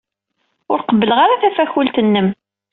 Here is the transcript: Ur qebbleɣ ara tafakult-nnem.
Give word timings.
Ur 0.71 0.79
qebbleɣ 0.81 1.17
ara 1.21 1.41
tafakult-nnem. 1.43 2.27